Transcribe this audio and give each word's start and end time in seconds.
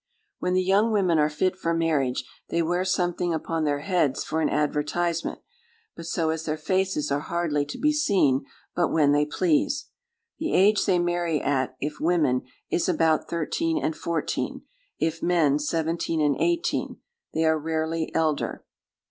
"When 0.39 0.55
the 0.55 0.63
young 0.63 0.91
women 0.91 1.19
are 1.19 1.29
fit 1.29 1.55
for 1.55 1.75
marriage, 1.75 2.27
they 2.49 2.63
wear 2.63 2.83
something 2.83 3.35
upon 3.35 3.65
their 3.65 3.81
heads 3.81 4.23
for 4.23 4.41
an 4.41 4.49
advertisement, 4.49 5.41
but 5.95 6.07
so 6.07 6.31
as 6.31 6.43
their 6.45 6.57
faces 6.57 7.11
are 7.11 7.19
hardly 7.19 7.65
to 7.67 7.77
be 7.77 7.93
seen 7.93 8.43
but 8.75 8.87
when 8.91 9.11
they 9.11 9.27
please. 9.27 9.89
The 10.39 10.55
age 10.55 10.87
they 10.87 10.97
marry 10.97 11.39
at, 11.39 11.75
if 11.79 11.99
women, 11.99 12.41
is 12.71 12.89
about 12.89 13.29
thirteen 13.29 13.77
and 13.77 13.95
fourteen; 13.95 14.63
if 14.97 15.21
men, 15.21 15.59
seventeen 15.59 16.19
and 16.19 16.35
eighteen; 16.39 16.97
they 17.35 17.45
are 17.45 17.59
rarely 17.59 18.09
elder. 18.15 18.65